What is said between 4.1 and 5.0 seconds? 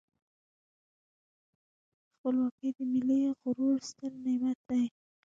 نعمت دی.